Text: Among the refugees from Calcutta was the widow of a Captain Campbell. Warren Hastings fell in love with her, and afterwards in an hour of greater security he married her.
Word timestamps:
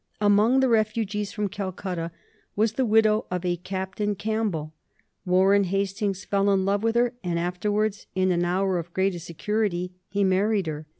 Among 0.19 0.61
the 0.61 0.67
refugees 0.67 1.31
from 1.31 1.47
Calcutta 1.47 2.09
was 2.55 2.73
the 2.73 2.87
widow 2.87 3.27
of 3.29 3.45
a 3.45 3.55
Captain 3.57 4.15
Campbell. 4.15 4.73
Warren 5.27 5.65
Hastings 5.65 6.25
fell 6.25 6.49
in 6.49 6.65
love 6.65 6.81
with 6.81 6.95
her, 6.95 7.13
and 7.23 7.37
afterwards 7.37 8.07
in 8.15 8.31
an 8.31 8.43
hour 8.43 8.79
of 8.79 8.95
greater 8.95 9.19
security 9.19 9.93
he 10.09 10.23
married 10.23 10.65
her. 10.65 10.87